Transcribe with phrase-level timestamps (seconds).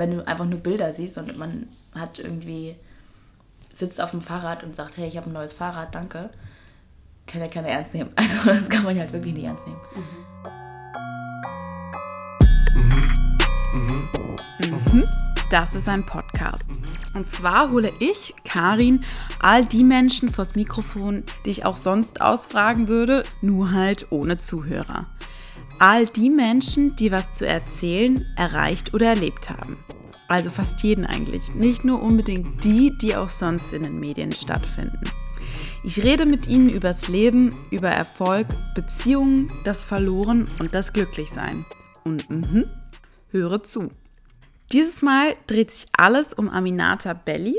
[0.00, 2.74] wenn du einfach nur Bilder siehst und man hat irgendwie,
[3.72, 6.30] sitzt auf dem Fahrrad und sagt, hey, ich habe ein neues Fahrrad, danke,
[7.26, 8.10] kann ja keiner ernst nehmen.
[8.16, 9.78] Also das kann man halt wirklich nicht ernst nehmen.
[9.94, 10.30] Mhm.
[15.50, 16.68] Das ist ein Podcast.
[17.14, 19.04] Und zwar hole ich, Karin,
[19.40, 25.08] all die Menschen vors Mikrofon, die ich auch sonst ausfragen würde, nur halt ohne Zuhörer.
[25.82, 29.82] All die Menschen, die was zu erzählen, erreicht oder erlebt haben.
[30.28, 31.54] Also fast jeden eigentlich.
[31.54, 35.10] Nicht nur unbedingt die, die auch sonst in den Medien stattfinden.
[35.82, 41.64] Ich rede mit ihnen übers Leben, über Erfolg, Beziehungen, das Verloren und das Glücklichsein.
[42.04, 42.66] Und mhm,
[43.30, 43.88] höre zu.
[44.72, 47.56] Dieses Mal dreht sich alles um Aminata Belli.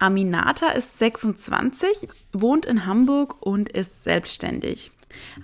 [0.00, 4.90] Aminata ist 26, wohnt in Hamburg und ist selbstständig.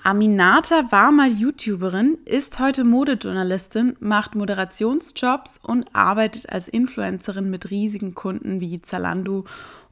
[0.03, 8.15] Aminata war mal YouTuberin, ist heute Modejournalistin, macht Moderationsjobs und arbeitet als Influencerin mit riesigen
[8.15, 9.45] Kunden wie Zalando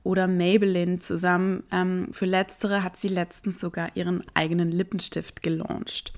[0.02, 1.64] oder Maybelline zusammen.
[1.70, 6.12] Ähm, für letztere hat sie letztens sogar ihren eigenen Lippenstift gelauncht.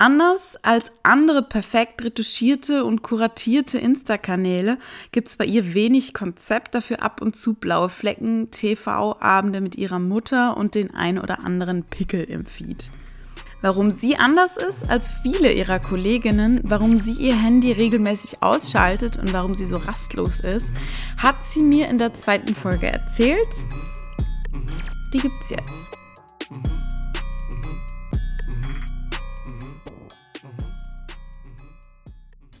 [0.00, 4.78] Anders als andere perfekt retuschierte und kuratierte Insta-Kanäle
[5.10, 9.98] gibt es bei ihr wenig Konzept, dafür ab und zu blaue Flecken, TV-Abende mit ihrer
[9.98, 12.90] Mutter und den ein oder anderen Pickel im Feed.
[13.60, 19.32] Warum sie anders ist als viele ihrer Kolleginnen, warum sie ihr Handy regelmäßig ausschaltet und
[19.32, 20.70] warum sie so rastlos ist,
[21.16, 23.50] hat sie mir in der zweiten Folge erzählt.
[25.12, 25.98] Die gibt's jetzt.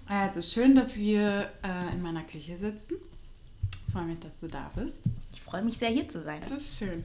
[0.08, 2.96] Also schön, dass wir äh, in meiner Küche sitzen.
[3.70, 5.00] Ich freue mich, dass du da bist.
[5.32, 6.40] Ich freue mich sehr, hier zu sein.
[6.40, 7.04] Das ist schön.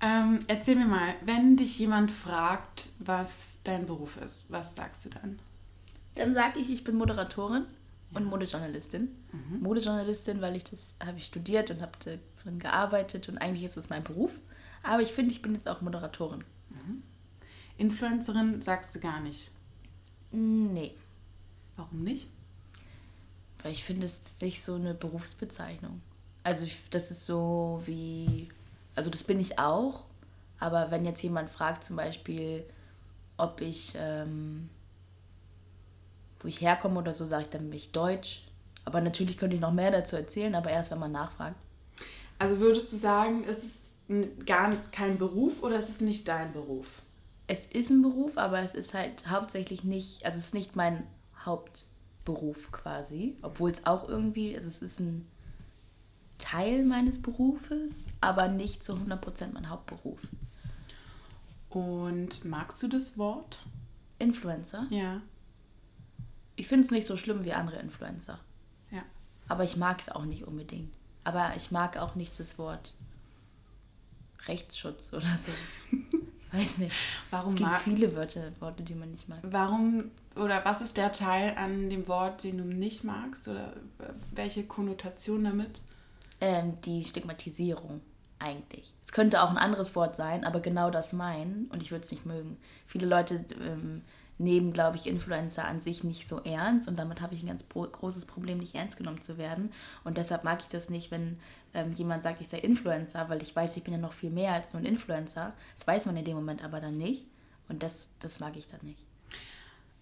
[0.00, 5.10] Ähm, erzähl mir mal, wenn dich jemand fragt, was dein Beruf ist, was sagst du
[5.10, 5.38] dann?
[6.14, 7.66] Dann sage ich, ich bin Moderatorin
[8.14, 9.08] und Modejournalistin.
[9.32, 9.60] Mhm.
[9.60, 13.90] Modejournalistin, weil ich das habe ich studiert und habe darin gearbeitet und eigentlich ist es
[13.90, 14.38] mein Beruf.
[14.82, 16.44] Aber ich finde, ich bin jetzt auch Moderatorin.
[16.70, 17.02] Mhm.
[17.76, 19.50] Influencerin sagst du gar nicht?
[20.30, 20.94] Nee.
[21.90, 22.28] Warum nicht?
[23.62, 26.00] Weil ich finde, es ist nicht so eine Berufsbezeichnung.
[26.42, 28.48] Also ich, das ist so wie,
[28.94, 30.04] also das bin ich auch,
[30.58, 32.64] aber wenn jetzt jemand fragt zum Beispiel,
[33.36, 34.70] ob ich, ähm,
[36.40, 38.44] wo ich herkomme oder so, sage ich dann bin ich Deutsch.
[38.84, 41.56] Aber natürlich könnte ich noch mehr dazu erzählen, aber erst wenn man nachfragt.
[42.38, 43.94] Also würdest du sagen, ist es
[44.46, 47.02] gar kein Beruf oder ist es nicht dein Beruf?
[47.46, 51.06] Es ist ein Beruf, aber es ist halt hauptsächlich nicht, also es ist nicht mein
[51.44, 55.26] Hauptberuf quasi, obwohl es auch irgendwie, also es ist ein
[56.38, 60.20] Teil meines Berufes, aber nicht zu 100% mein Hauptberuf.
[61.68, 63.64] Und magst du das Wort?
[64.18, 64.86] Influencer?
[64.90, 65.22] Ja.
[66.56, 68.38] Ich finde es nicht so schlimm wie andere Influencer.
[68.90, 69.02] Ja.
[69.48, 70.92] Aber ich mag es auch nicht unbedingt.
[71.24, 72.94] Aber ich mag auch nicht das Wort
[74.46, 75.52] Rechtsschutz oder so.
[76.52, 76.94] weiß nicht.
[77.30, 79.38] Warum es gibt viele Wörter, Worte, die man nicht mag.
[79.42, 83.48] Warum oder was ist der Teil an dem Wort, den du nicht magst?
[83.48, 83.72] Oder
[84.32, 85.82] welche Konnotation damit?
[86.40, 88.00] Ähm, die Stigmatisierung
[88.38, 88.94] eigentlich.
[89.02, 92.10] Es könnte auch ein anderes Wort sein, aber genau das meinen und ich würde es
[92.10, 92.56] nicht mögen.
[92.86, 94.02] Viele Leute ähm,
[94.38, 97.66] nehmen, glaube ich, Influencer an sich nicht so ernst und damit habe ich ein ganz
[97.68, 99.70] großes Problem, nicht ernst genommen zu werden.
[100.04, 101.38] Und deshalb mag ich das nicht, wenn
[101.74, 104.54] ähm, jemand sagt, ich sei Influencer, weil ich weiß, ich bin ja noch viel mehr
[104.54, 105.52] als nur ein Influencer.
[105.76, 107.26] Das weiß man in dem Moment aber dann nicht
[107.68, 109.09] und das, das mag ich dann nicht.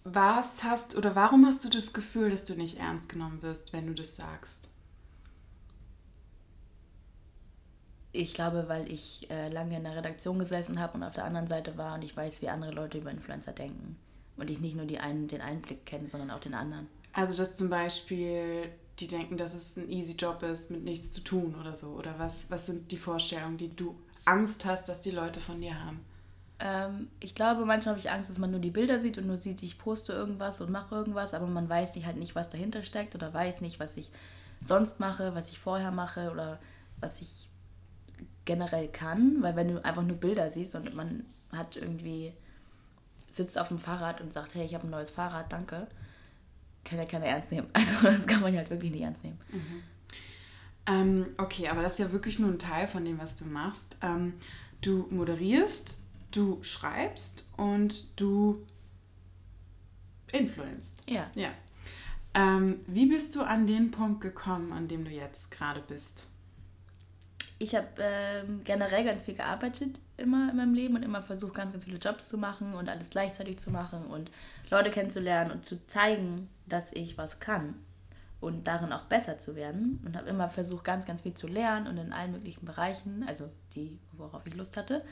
[0.03, 3.87] Was hast oder warum hast du das Gefühl, dass du nicht ernst genommen wirst, wenn
[3.87, 4.69] du das sagst?
[8.11, 11.47] Ich glaube, weil ich äh, lange in der Redaktion gesessen habe und auf der anderen
[11.47, 13.97] Seite war und ich weiß, wie andere Leute über Influencer denken
[14.37, 16.87] und ich nicht nur die einen, den einen Blick kenne, sondern auch den anderen.
[17.13, 21.21] Also, dass zum Beispiel die denken, dass es ein easy Job ist, mit nichts zu
[21.21, 21.89] tun oder so?
[21.89, 23.95] Oder was, was sind die Vorstellungen, die du
[24.25, 25.99] Angst hast, dass die Leute von dir haben?
[26.59, 29.37] Ähm, ich glaube, manchmal habe ich Angst, dass man nur die Bilder sieht und nur
[29.37, 32.83] sieht, ich poste irgendwas und mache irgendwas, aber man weiß nicht, halt nicht, was dahinter
[32.83, 34.11] steckt oder weiß nicht, was ich
[34.61, 36.59] sonst mache, was ich vorher mache oder
[36.99, 37.49] was ich
[38.45, 39.41] generell kann.
[39.41, 42.33] Weil wenn du einfach nur Bilder siehst und man hat irgendwie
[43.31, 45.87] sitzt auf dem Fahrrad und sagt, hey, ich habe ein neues Fahrrad, danke,
[46.83, 47.67] kann ja keiner ernst nehmen.
[47.73, 49.39] Also das kann man ja halt wirklich nicht ernst nehmen.
[49.51, 49.83] Mhm.
[50.87, 53.97] Ähm, okay, aber das ist ja wirklich nur ein Teil von dem, was du machst.
[54.01, 54.33] Ähm,
[54.81, 58.65] du moderierst, du schreibst und du
[60.31, 61.03] influenzt.
[61.09, 61.27] Ja.
[61.35, 61.49] ja.
[62.33, 66.29] Ähm, wie bist du an den Punkt gekommen, an dem du jetzt gerade bist?
[67.59, 71.71] ich habe ähm, generell ganz viel gearbeitet immer in meinem Leben und immer versucht, ganz,
[71.71, 74.31] ganz viele Jobs zu machen und alles gleichzeitig zu machen und
[74.69, 77.75] Leute kennenzulernen und zu zeigen, dass ich was kann.
[78.41, 81.87] und darin auch besser zu werden und habe immer versucht, ganz, ganz viel zu lernen
[81.87, 85.03] und in allen möglichen Bereichen, also die, worauf ich Lust hatte.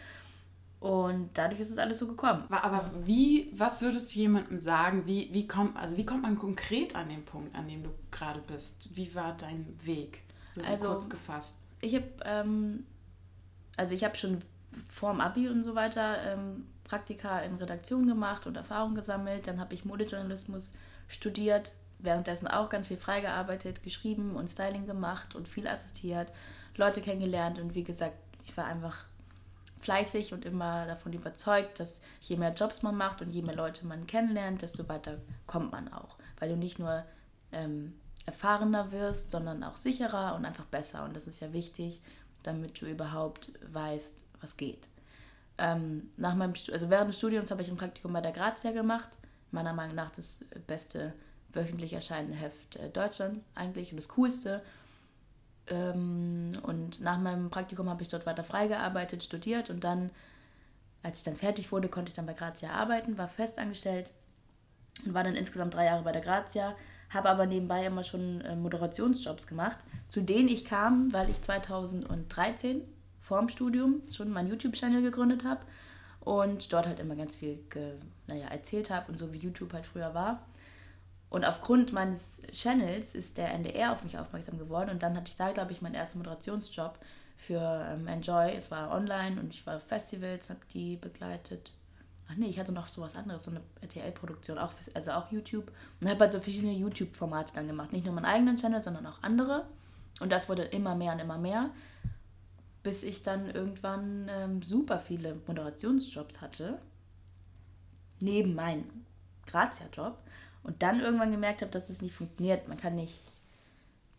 [0.80, 2.44] Und dadurch ist es alles so gekommen.
[2.50, 6.96] Aber wie, was würdest du jemandem sagen, wie, wie, kommt, also wie kommt man konkret
[6.96, 8.90] an den Punkt, an dem du gerade bist?
[8.96, 11.58] Wie war dein Weg, so also, kurz gefasst?
[11.82, 12.86] Ich habe, ähm,
[13.76, 14.40] also ich habe schon
[14.88, 19.48] vor dem Abi und so weiter ähm, Praktika in Redaktion gemacht und Erfahrung gesammelt.
[19.48, 20.74] Dann habe ich Modejournalismus
[21.08, 26.32] studiert, währenddessen auch ganz viel freigearbeitet, geschrieben und Styling gemacht und viel assistiert,
[26.76, 28.16] Leute kennengelernt und wie gesagt,
[28.46, 29.06] ich war einfach
[29.88, 33.88] fleißig und immer davon überzeugt, dass je mehr Jobs man macht und je mehr Leute
[33.88, 36.18] man kennenlernt, desto weiter kommt man auch.
[36.40, 37.06] Weil du nicht nur
[37.54, 37.94] ähm,
[38.26, 41.06] erfahrener wirst, sondern auch sicherer und einfach besser.
[41.06, 42.02] Und das ist ja wichtig,
[42.44, 44.90] damit du überhaupt weißt, was geht.
[45.58, 49.12] Ähm, nach meinem also während des Studiums habe ich ein Praktikum bei der Grazia gemacht.
[49.52, 51.14] Meiner Meinung nach das beste
[51.54, 54.62] wöchentlich erscheinende Heft äh, Deutschland eigentlich und das coolste.
[55.70, 60.12] Ähm, und nach meinem Praktikum habe ich dort weiter freigearbeitet, studiert und dann,
[61.04, 64.10] als ich dann fertig wurde, konnte ich dann bei Grazia arbeiten, war festangestellt
[65.06, 66.76] und war dann insgesamt drei Jahre bei der Grazia,
[67.10, 69.78] habe aber nebenbei immer schon äh, Moderationsjobs gemacht,
[70.08, 72.82] zu denen ich kam, weil ich 2013
[73.22, 75.62] vorm Studium schon meinen YouTube-Channel gegründet habe
[76.22, 77.60] und dort halt immer ganz viel
[78.28, 80.46] naja, erzählt habe und so wie YouTube halt früher war.
[81.30, 85.36] Und aufgrund meines Channels ist der NDR auf mich aufmerksam geworden und dann hatte ich
[85.36, 86.98] da, glaube ich, meinen ersten Moderationsjob
[87.36, 88.52] für ähm, Enjoy.
[88.56, 91.72] Es war online und ich war auf Festivals, habe die begleitet.
[92.30, 95.72] Ach nee, ich hatte noch sowas anderes, so eine RTL-Produktion, auch, also auch YouTube.
[96.02, 97.94] Und habe halt so verschiedene YouTube-Formate dann gemacht.
[97.94, 99.66] Nicht nur meinen eigenen Channel, sondern auch andere.
[100.20, 101.70] Und das wurde immer mehr und immer mehr,
[102.84, 106.80] bis ich dann irgendwann ähm, super viele Moderationsjobs hatte.
[108.20, 109.06] Neben meinem
[109.46, 110.18] Grazia-Job.
[110.68, 112.68] Und dann irgendwann gemerkt habe, dass es nicht funktioniert.
[112.68, 113.20] Man kann nicht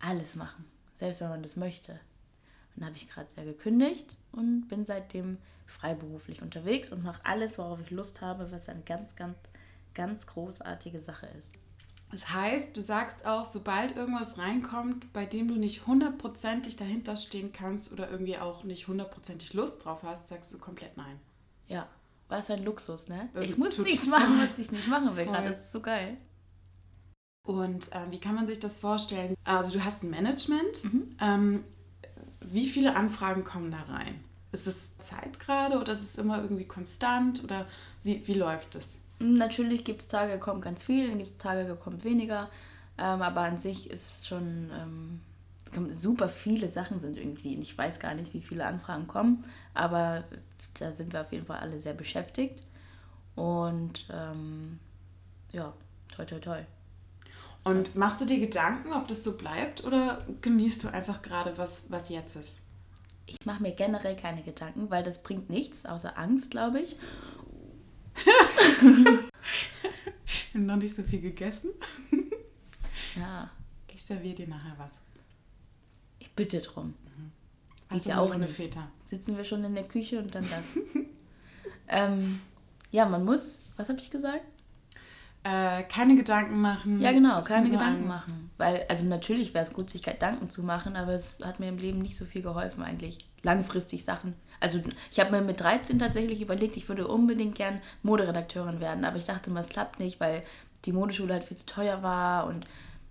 [0.00, 0.64] alles machen,
[0.94, 1.92] selbst wenn man das möchte.
[1.92, 5.36] Und dann habe ich gerade sehr gekündigt und bin seitdem
[5.66, 9.36] freiberuflich unterwegs und mache alles, worauf ich Lust habe, was eine ganz, ganz,
[9.92, 11.54] ganz großartige Sache ist.
[12.10, 17.52] Das heißt, du sagst auch, sobald irgendwas reinkommt, bei dem du nicht hundertprozentig dahinter stehen
[17.52, 21.20] kannst oder irgendwie auch nicht hundertprozentig Lust drauf hast, sagst du komplett nein.
[21.66, 21.86] Ja,
[22.28, 23.28] was ein Luxus, ne?
[23.42, 25.50] Ich muss nichts machen, was ich nicht machen will gerade.
[25.50, 26.16] Das ist so geil.
[27.48, 29.34] Und äh, wie kann man sich das vorstellen?
[29.44, 30.84] Also du hast ein Management.
[30.84, 31.16] Mhm.
[31.18, 31.64] Ähm,
[32.40, 34.22] wie viele Anfragen kommen da rein?
[34.52, 37.66] Ist es Zeit gerade oder ist es immer irgendwie konstant oder
[38.02, 38.98] wie, wie läuft es?
[39.18, 42.50] Natürlich gibt es Tage, da kommt ganz viel, dann gibt es Tage, da kommt weniger.
[42.98, 45.20] Ähm, aber an sich ist schon ähm,
[45.90, 47.56] super viele Sachen sind irgendwie.
[47.56, 49.42] Ich weiß gar nicht, wie viele Anfragen kommen,
[49.72, 50.24] aber
[50.74, 52.66] da sind wir auf jeden Fall alle sehr beschäftigt.
[53.36, 54.78] Und ähm,
[55.50, 55.72] ja,
[56.14, 56.62] toi toi toi.
[57.64, 61.90] Und machst du dir Gedanken, ob das so bleibt oder genießt du einfach gerade, was,
[61.90, 62.62] was jetzt ist?
[63.26, 66.96] Ich mache mir generell keine Gedanken, weil das bringt nichts, außer Angst, glaube ich.
[70.54, 71.70] noch nicht so viel gegessen.
[73.16, 73.50] Ja.
[73.92, 74.92] Ich serviere dir nachher was.
[76.18, 76.94] Ich bitte drum.
[77.16, 77.32] Mhm.
[77.88, 78.90] Also ja auch eine Väter.
[79.04, 80.64] Sitzen wir schon in der Küche und dann das.
[81.88, 82.40] ähm,
[82.90, 84.44] ja, man muss, was habe ich gesagt?
[85.44, 87.00] Äh, keine Gedanken machen.
[87.00, 88.28] Ja, genau, keine Gedanken Angst.
[88.28, 88.50] machen.
[88.58, 91.78] Weil, also natürlich wäre es gut, sich Gedanken zu machen, aber es hat mir im
[91.78, 93.18] Leben nicht so viel geholfen, eigentlich.
[93.44, 94.34] Langfristig Sachen.
[94.58, 94.80] Also
[95.12, 99.26] ich habe mir mit 13 tatsächlich überlegt, ich würde unbedingt gern Moderedakteurin werden, aber ich
[99.26, 100.42] dachte immer, es klappt nicht, weil
[100.84, 102.66] die Modeschule halt viel zu teuer war und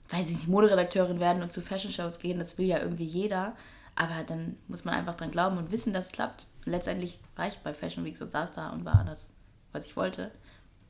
[0.10, 3.56] weil sie nicht Moderedakteurin werden und zu Fashion-Shows gehen, das will ja irgendwie jeder.
[3.96, 6.48] Aber dann muss man einfach dran glauben und wissen, dass es klappt.
[6.66, 9.34] Und letztendlich war ich bei Fashion Week und saß da und war das,
[9.72, 10.32] was ich wollte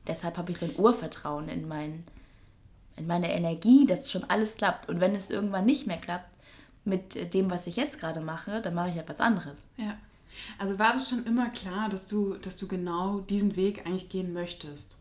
[0.08, 2.04] deshalb habe ich so ein Urvertrauen in, mein,
[2.96, 4.88] in meine Energie, dass schon alles klappt.
[4.88, 6.34] Und wenn es irgendwann nicht mehr klappt
[6.84, 9.60] mit dem, was ich jetzt gerade mache, dann mache ich etwas anderes.
[9.76, 9.96] Ja.
[10.58, 14.32] Also war das schon immer klar, dass du, dass du genau diesen Weg eigentlich gehen
[14.32, 14.96] möchtest?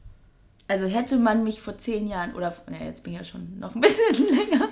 [0.68, 3.74] Also hätte man mich vor zehn Jahren, oder ja, jetzt bin ich ja schon noch
[3.74, 4.68] ein bisschen länger.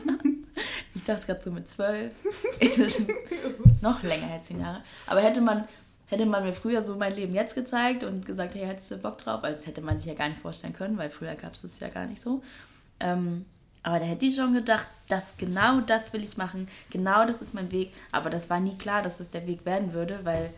[0.93, 2.13] Ich dachte gerade so mit zwölf.
[3.81, 4.81] noch länger als zehn Jahre.
[5.07, 5.67] Aber hätte man
[6.07, 9.17] hätte man mir früher so mein Leben jetzt gezeigt und gesagt, hey, hättest du Bock
[9.17, 9.43] drauf?
[9.43, 11.79] Also das hätte man sich ja gar nicht vorstellen können, weil früher gab es das
[11.79, 12.43] ja gar nicht so.
[12.99, 13.45] Ähm,
[13.83, 17.53] aber da hätte ich schon gedacht, dass genau das will ich machen, genau das ist
[17.53, 17.93] mein Weg.
[18.11, 20.49] Aber das war nie klar, dass es der Weg werden würde, weil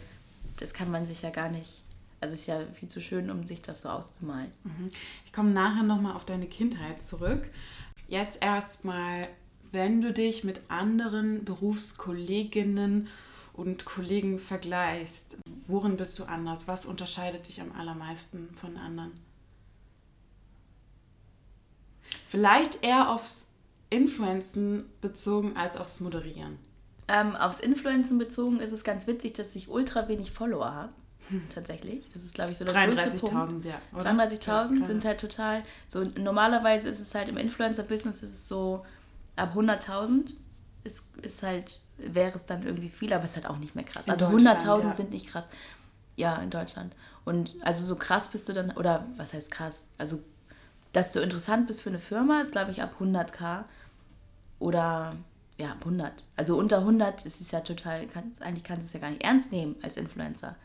[0.59, 1.83] das kann man sich ja gar nicht.
[2.19, 4.51] Also es ist ja viel zu schön, um sich das so auszumalen.
[4.63, 4.89] Mhm.
[5.25, 7.49] Ich komme nachher nochmal auf deine Kindheit zurück.
[8.07, 9.27] Jetzt erstmal,
[9.71, 13.07] wenn du dich mit anderen Berufskolleginnen
[13.57, 15.37] und Kollegen vergleichst,
[15.67, 16.67] worin bist du anders?
[16.67, 19.11] Was unterscheidet dich am allermeisten von anderen?
[22.25, 23.49] Vielleicht eher aufs
[23.89, 26.59] Influenzen bezogen als aufs Moderieren?
[27.09, 30.93] Ähm, aufs Influenzen bezogen ist es ganz witzig, dass ich ultra wenig Follower habe.
[31.53, 32.07] Tatsächlich.
[32.13, 33.65] Das ist, glaube ich, so der größte Punkt.
[33.65, 33.81] ja.
[33.93, 35.63] 33.000 sind halt total.
[35.87, 38.85] So normalerweise ist es halt im Influencer-Business ist es so
[39.35, 40.35] ab 100.000
[40.83, 43.83] ist, ist halt, wäre es dann irgendwie viel, aber es ist halt auch nicht mehr
[43.83, 44.03] krass.
[44.05, 44.95] In also 100.000 ja.
[44.95, 45.47] sind nicht krass.
[46.15, 46.95] Ja, in Deutschland.
[47.25, 49.81] Und also so krass bist du dann, oder was heißt krass?
[49.97, 50.19] Also,
[50.93, 53.65] dass du interessant bist für eine Firma, ist, glaube ich, ab 100k.
[54.59, 55.15] Oder
[55.59, 56.23] ja, 100.
[56.35, 59.23] Also unter 100 ist es ja total, kann, eigentlich kannst du es ja gar nicht
[59.23, 60.55] ernst nehmen als Influencer.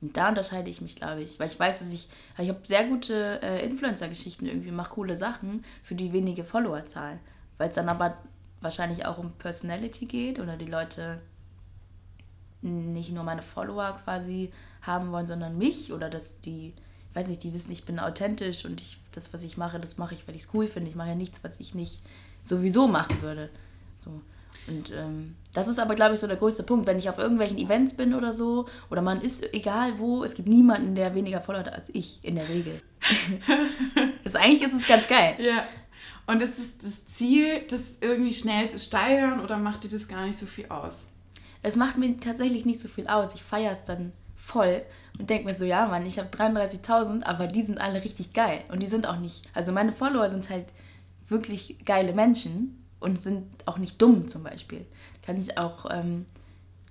[0.00, 1.40] Und da unterscheide ich mich, glaube ich.
[1.40, 5.64] Weil ich weiß, dass ich, ich habe sehr gute äh, Influencer-Geschichten irgendwie, mache coole Sachen
[5.82, 7.18] für die wenige Followerzahl.
[7.56, 8.16] Weil es dann aber
[8.60, 11.20] wahrscheinlich auch um Personality geht oder die Leute
[12.62, 16.72] nicht nur meine Follower quasi haben wollen, sondern mich oder dass die,
[17.10, 19.98] ich weiß nicht, die wissen, ich bin authentisch und ich, das, was ich mache, das
[19.98, 20.90] mache ich, weil ich es cool finde.
[20.90, 22.02] Ich mache ja nichts, was ich nicht
[22.42, 23.48] sowieso machen würde.
[24.04, 24.20] So.
[24.66, 26.86] Und ähm, das ist aber, glaube ich, so der größte Punkt.
[26.86, 30.48] Wenn ich auf irgendwelchen Events bin oder so, oder man ist egal wo, es gibt
[30.48, 32.80] niemanden, der weniger Follower hat als ich, in der Regel.
[34.24, 35.36] ist, eigentlich ist es ganz geil.
[35.38, 35.64] Ja.
[36.26, 40.26] Und ist es das Ziel, das irgendwie schnell zu steigern oder macht dir das gar
[40.26, 41.06] nicht so viel aus?
[41.62, 43.34] Es macht mir tatsächlich nicht so viel aus.
[43.34, 44.82] Ich feiere es dann voll
[45.18, 48.62] und denke mir so, ja Mann, ich habe 33.000, aber die sind alle richtig geil.
[48.70, 50.66] Und die sind auch nicht, also meine Follower sind halt
[51.28, 54.86] wirklich geile Menschen und sind auch nicht dumm zum Beispiel.
[55.22, 56.26] Kann ich auch ähm,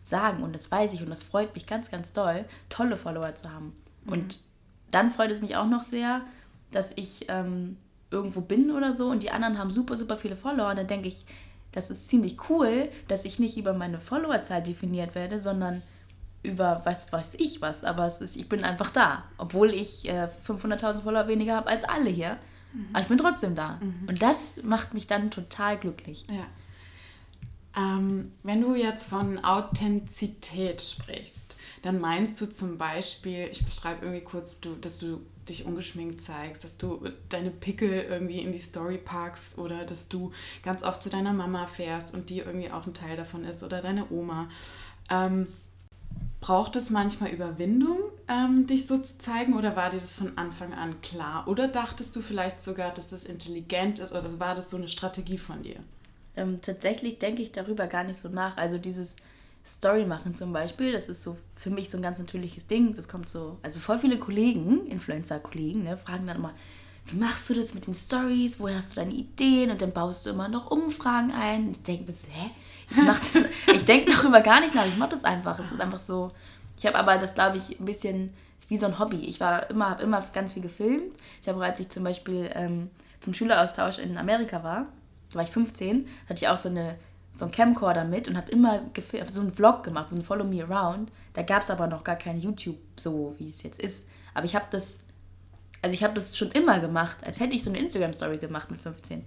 [0.04, 3.52] sagen und das weiß ich und das freut mich ganz, ganz doll, tolle Follower zu
[3.52, 3.76] haben.
[4.06, 4.12] Mhm.
[4.12, 4.40] Und
[4.92, 6.22] dann freut es mich auch noch sehr,
[6.72, 7.78] dass ich ähm,
[8.12, 11.08] irgendwo bin oder so und die anderen haben super, super viele Follower und dann denke
[11.08, 11.26] ich,
[11.72, 15.84] das ist ziemlich cool, dass ich nicht über meine Followerzahl definiert werde, sondern
[16.44, 17.84] über was weiß ich was.
[17.84, 21.84] Aber es ist, ich bin einfach da, obwohl ich äh, 500.000 Follower weniger habe als
[21.84, 22.38] alle hier.
[22.74, 22.88] Mhm.
[22.94, 23.80] Aber ich bin trotzdem da.
[23.82, 24.08] Mhm.
[24.08, 26.26] Und das macht mich dann total glücklich.
[26.32, 26.46] Ja.
[27.76, 34.24] Ähm, wenn du jetzt von Authentizität sprichst, dann meinst du zum Beispiel, ich beschreibe irgendwie
[34.24, 38.98] kurz, du, dass du dich ungeschminkt zeigst, dass du deine Pickel irgendwie in die Story
[38.98, 40.32] packst oder dass du
[40.64, 43.82] ganz oft zu deiner Mama fährst und die irgendwie auch ein Teil davon ist oder
[43.82, 44.50] deine Oma.
[45.10, 45.48] Ähm,
[46.40, 50.74] braucht es manchmal Überwindung, ähm, dich so zu zeigen oder war dir das von Anfang
[50.74, 51.48] an klar?
[51.48, 55.38] Oder dachtest du vielleicht sogar, dass das intelligent ist oder war das so eine Strategie
[55.38, 55.78] von dir?
[56.36, 58.58] Ähm, tatsächlich denke ich darüber gar nicht so nach.
[58.58, 59.16] Also dieses
[59.68, 62.94] Story machen zum Beispiel, das ist so für mich so ein ganz natürliches Ding.
[62.96, 66.54] Das kommt so, also voll viele Kollegen, Influencer-Kollegen, ne, fragen dann immer,
[67.08, 68.60] wie machst du das mit den Stories?
[68.60, 69.72] Woher hast du deine Ideen?
[69.72, 71.72] Und dann baust du immer noch Umfragen ein.
[71.72, 72.52] Ich denke hä?
[72.90, 74.86] Ich, ich denke darüber gar nicht nach.
[74.86, 75.58] Ich mache das einfach.
[75.60, 76.30] Es ist einfach so.
[76.78, 79.18] Ich habe aber das, glaube ich, ein bisschen, ist wie so ein Hobby.
[79.26, 81.16] Ich war immer, habe immer ganz viel gefilmt.
[81.42, 82.90] Ich habe, als ich zum Beispiel ähm,
[83.22, 84.88] zum Schüleraustausch in Amerika war,
[85.32, 86.96] da war ich 15, hatte ich auch so eine
[87.38, 90.44] so einen Camcorder mit und habe immer hab so einen Vlog gemacht, so ein Follow
[90.44, 91.12] Me Around.
[91.34, 94.06] Da gab es aber noch gar kein YouTube so, wie es jetzt ist.
[94.34, 95.00] Aber ich habe das,
[95.82, 98.82] also ich habe das schon immer gemacht, als hätte ich so eine Instagram-Story gemacht mit
[98.82, 99.24] 15.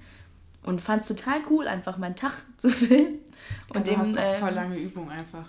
[0.63, 3.21] Und fand es total cool, einfach meinen Tag zu filmen.
[3.69, 5.45] Und also dem, hast ähm, voll lange Übung einfach.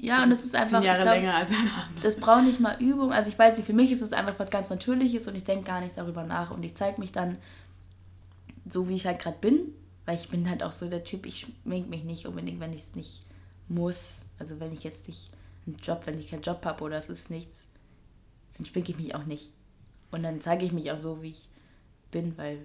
[0.00, 0.82] Ja, also und das ist einfach.
[0.82, 1.70] Jahre glaub, länger als ein
[2.02, 3.12] Das braucht nicht mal Übung.
[3.12, 5.64] Also ich weiß nicht, für mich ist es einfach was ganz Natürliches und ich denke
[5.64, 6.50] gar nicht darüber nach.
[6.50, 7.38] Und ich zeige mich dann
[8.68, 9.72] so, wie ich halt gerade bin
[10.06, 12.82] weil ich bin halt auch so der Typ, ich schmink mich nicht unbedingt, wenn ich
[12.82, 13.20] es nicht
[13.68, 14.22] muss.
[14.38, 15.30] Also wenn ich jetzt nicht
[15.66, 17.66] einen Job, wenn ich keinen Job habe oder es ist nichts,
[18.56, 19.50] dann schminke ich mich auch nicht.
[20.10, 21.48] Und dann zeige ich mich auch so, wie ich
[22.10, 22.64] bin, weil.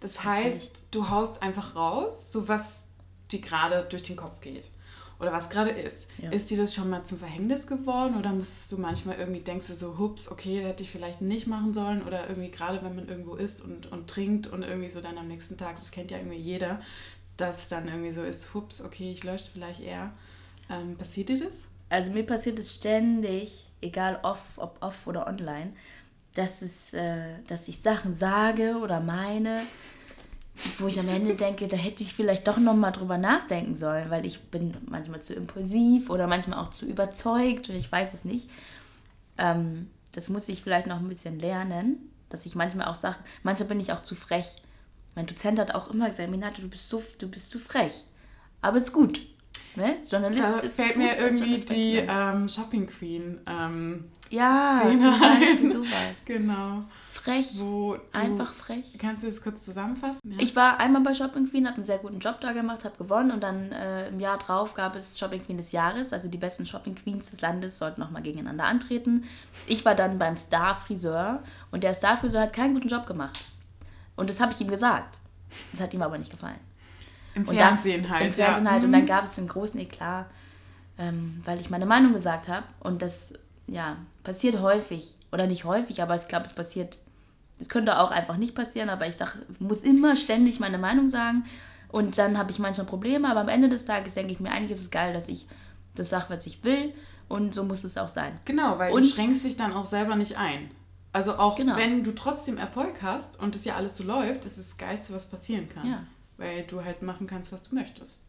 [0.00, 2.92] Das heißt, du haust einfach raus, so was
[3.30, 4.70] dir gerade durch den Kopf geht
[5.18, 6.08] oder was gerade ist.
[6.18, 6.30] Ja.
[6.30, 9.74] Ist dir das schon mal zum Verhängnis geworden oder musst du manchmal irgendwie denkst du
[9.74, 13.34] so, hups, okay, hätte ich vielleicht nicht machen sollen oder irgendwie gerade wenn man irgendwo
[13.34, 16.36] isst und, und trinkt und irgendwie so dann am nächsten Tag, das kennt ja irgendwie
[16.36, 16.80] jeder,
[17.36, 20.12] dass dann irgendwie so ist, hups, okay, ich lösche vielleicht eher.
[20.70, 21.64] Ähm, passiert dir das?
[21.88, 25.72] Also mir passiert es ständig, egal off, ob off oder online,
[26.34, 29.62] dass, es, äh, dass ich Sachen sage oder meine,
[30.78, 34.24] wo ich am Ende denke, da hätte ich vielleicht doch nochmal drüber nachdenken sollen, weil
[34.24, 38.48] ich bin manchmal zu impulsiv oder manchmal auch zu überzeugt und ich weiß es nicht.
[39.38, 43.68] Ähm, das muss ich vielleicht noch ein bisschen lernen, dass ich manchmal auch sage, manchmal
[43.68, 44.56] bin ich auch zu frech.
[45.14, 48.04] Mein Dozent hat auch immer gesagt, Minate, du bist so, du bist zu frech.
[48.62, 49.20] Aber ist gut.
[49.76, 49.96] Ne?
[50.08, 55.70] Journalist da ist fällt mir irgendwie die ähm, Shopping Queen ähm, ja, Szene zum Beispiel
[55.72, 56.16] sowas.
[56.24, 56.82] genau
[57.26, 57.58] frech.
[57.58, 58.84] Wo einfach frech.
[58.98, 60.20] Kannst du das kurz zusammenfassen?
[60.24, 60.38] Ja.
[60.38, 63.32] Ich war einmal bei Shopping Queen, habe einen sehr guten Job da gemacht, habe gewonnen
[63.32, 66.12] und dann äh, im Jahr drauf gab es Shopping Queen des Jahres.
[66.12, 69.24] Also die besten Shopping Queens des Landes sollten nochmal gegeneinander antreten.
[69.66, 73.44] Ich war dann beim Star Friseur und der Star Friseur hat keinen guten Job gemacht.
[74.14, 75.18] Und das habe ich ihm gesagt.
[75.72, 76.60] Das hat ihm aber nicht gefallen.
[77.36, 78.26] Im Fernsehen das, halt.
[78.26, 78.70] Im Fernsehen ja.
[78.72, 78.84] halt.
[78.84, 79.06] Und dann mhm.
[79.06, 80.26] gab es einen großen Eklat,
[80.98, 82.66] ähm, weil ich meine Meinung gesagt habe.
[82.80, 83.34] Und das,
[83.66, 85.14] ja, passiert häufig.
[85.32, 86.98] Oder nicht häufig, aber ich glaube, es passiert.
[87.58, 91.44] Es könnte auch einfach nicht passieren, aber ich sag, muss immer ständig meine Meinung sagen.
[91.88, 94.72] Und dann habe ich manchmal Probleme, aber am Ende des Tages denke ich mir, eigentlich
[94.72, 95.46] ist es geil, dass ich
[95.94, 96.92] das sage, was ich will.
[97.28, 98.38] Und so muss es auch sein.
[98.44, 100.70] Genau, weil und, du schränkst dich dann auch selber nicht ein.
[101.12, 101.76] Also auch genau.
[101.76, 105.26] wenn du trotzdem Erfolg hast und es ja alles so läuft, ist das Geilste, was
[105.26, 105.88] passieren kann.
[105.88, 106.02] Ja.
[106.36, 108.22] Weil du halt machen kannst, was du möchtest.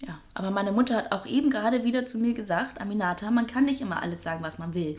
[0.00, 3.64] Ja, aber meine Mutter hat auch eben gerade wieder zu mir gesagt, Aminata, man kann
[3.64, 4.96] nicht immer alles sagen, was man will.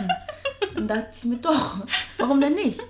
[0.74, 1.78] Dann dachte ich mir, doch,
[2.18, 2.80] warum denn nicht?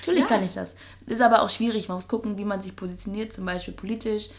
[0.00, 0.26] Natürlich ja.
[0.26, 0.74] kann ich das.
[1.06, 1.88] Ist aber auch schwierig.
[1.88, 4.30] Man muss gucken, wie man sich positioniert, zum Beispiel politisch.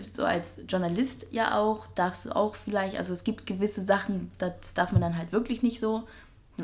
[0.00, 4.74] So als Journalist ja auch, darfst du auch vielleicht, also es gibt gewisse Sachen, das
[4.74, 6.04] darf man dann halt wirklich nicht so.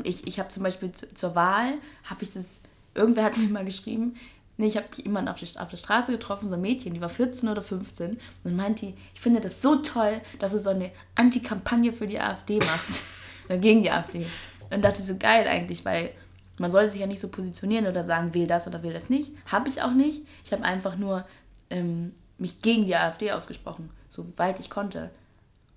[0.03, 2.61] Ich, ich habe zum Beispiel zu, zur Wahl, habe ich das,
[2.95, 4.15] irgendwer hat mir mal geschrieben,
[4.63, 7.09] nee, ich habe jemanden auf, die, auf der Straße getroffen, so ein Mädchen, die war
[7.09, 10.91] 14 oder 15 und meinte die, ich finde das so toll, dass du so eine
[11.15, 13.05] Anti-Kampagne für die AfD machst,
[13.45, 14.25] oder gegen die AfD.
[14.71, 16.11] Und dachte so geil eigentlich, weil
[16.57, 19.33] man sollte sich ja nicht so positionieren oder sagen, wähl das oder wähl das nicht.
[19.51, 20.25] Habe ich auch nicht.
[20.45, 21.25] Ich habe einfach nur
[21.69, 25.09] ähm, mich gegen die AfD ausgesprochen, soweit ich konnte.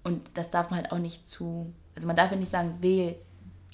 [0.05, 3.17] Und das darf man halt auch nicht zu, also man darf ja nicht sagen, wähl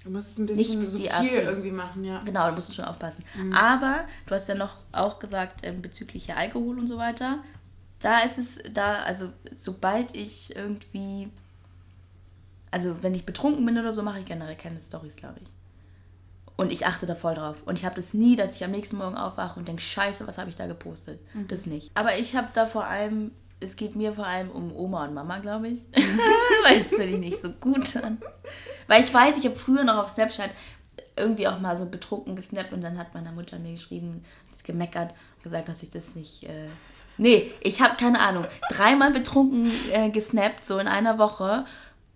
[0.05, 2.23] Du musst es ein bisschen nicht subtil irgendwie machen, ja.
[2.25, 3.25] Genau, da musst du schon aufpassen.
[3.37, 3.53] Mhm.
[3.53, 7.39] Aber du hast ja noch auch gesagt, ähm, bezüglich Alkohol und so weiter,
[8.01, 11.31] da ist es, da, also sobald ich irgendwie,
[12.71, 15.49] also wenn ich betrunken bin oder so, mache ich generell keine Stories, glaube ich.
[16.57, 17.63] Und ich achte da voll drauf.
[17.65, 20.39] Und ich habe das nie, dass ich am nächsten Morgen aufwache und denke, scheiße, was
[20.39, 21.21] habe ich da gepostet?
[21.35, 21.49] Mhm.
[21.49, 21.91] Das nicht.
[21.95, 23.31] Aber ich habe da vor allem,
[23.63, 25.87] es geht mir vor allem um Oma und Mama, glaube ich.
[26.65, 28.21] Weil es finde ich nicht so gut an.
[28.89, 30.51] Weil ich weiß, ich habe früher noch auf Snapchat
[31.17, 35.15] irgendwie auch mal so betrunken gesnappt und dann hat meine Mutter mir geschrieben, das gemeckert
[35.37, 36.45] und gesagt, dass ich das nicht.
[36.45, 36.69] Äh
[37.19, 38.47] nee, ich habe keine Ahnung.
[38.71, 41.65] Dreimal betrunken äh, gesnappt, so in einer Woche.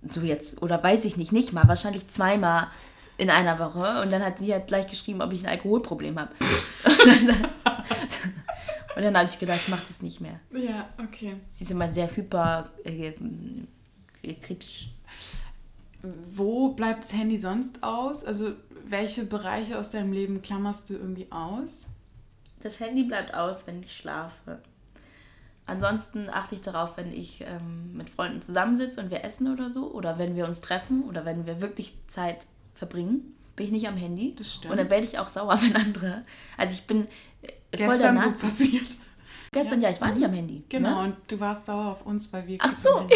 [0.09, 2.69] So jetzt, oder weiß ich nicht, nicht mal, wahrscheinlich zweimal
[3.19, 4.03] in einer Woche.
[4.03, 6.33] Und dann hat sie halt gleich geschrieben, ob ich ein Alkoholproblem habe.
[8.97, 10.41] Und dann, habe ich gedacht, ich mache das nicht mehr.
[10.53, 11.37] Ja, okay.
[11.53, 13.13] Sie ist immer sehr hyper äh,
[14.41, 14.89] kritisch
[16.29, 18.25] wo bleibt das Handy sonst aus?
[18.25, 18.53] Also
[18.87, 21.87] welche Bereiche aus deinem Leben klammerst du irgendwie aus?
[22.63, 24.61] Das Handy bleibt aus, wenn ich schlafe.
[25.67, 29.93] Ansonsten achte ich darauf, wenn ich ähm, mit Freunden zusammensitze und wir essen oder so,
[29.93, 33.97] oder wenn wir uns treffen oder wenn wir wirklich Zeit verbringen, bin ich nicht am
[33.97, 34.35] Handy.
[34.37, 34.73] Das stimmt.
[34.73, 36.25] Und dann werde ich auch sauer, wenn andere.
[36.57, 37.09] Also ich bin
[38.15, 38.37] Nazi.
[38.37, 38.91] so passiert.
[39.53, 40.65] Gestern ja, ja ich war nicht am Handy.
[40.69, 41.09] Genau, ne?
[41.09, 42.59] und du warst sauer auf uns, weil wir.
[42.61, 43.09] Ach so.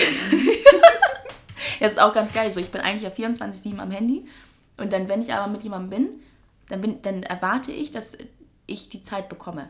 [1.81, 2.51] Das ist auch ganz geil.
[2.51, 4.27] So, ich bin eigentlich ja 24-7 am Handy.
[4.77, 6.21] Und dann, wenn ich aber mit jemandem bin,
[6.69, 8.17] dann, bin, dann erwarte ich, dass
[8.67, 9.69] ich die Zeit bekomme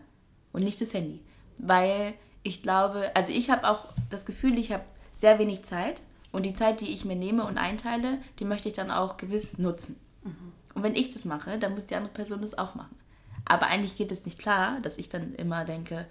[0.52, 1.20] und nicht das Handy.
[1.58, 6.46] Weil ich glaube, also ich habe auch das Gefühl, ich habe sehr wenig Zeit und
[6.46, 9.96] die Zeit, die ich mir nehme und einteile, die möchte ich dann auch gewiss nutzen.
[10.22, 10.52] Mhm.
[10.74, 12.96] Und wenn ich das mache, dann muss die andere Person das auch machen.
[13.44, 16.06] Aber eigentlich geht es nicht klar, dass ich dann immer denke,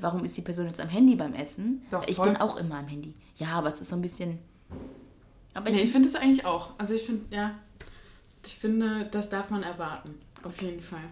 [0.00, 1.82] warum ist die Person jetzt am Handy beim Essen?
[1.90, 3.14] Doch, ich bin auch immer am Handy.
[3.36, 4.38] Ja, aber es ist so ein bisschen,
[5.54, 6.70] aber ich, nee, ich finde es eigentlich auch.
[6.78, 7.54] Also ich finde, ja,
[8.44, 10.14] ich finde, das darf man erwarten.
[10.42, 11.04] Auf jeden Fall.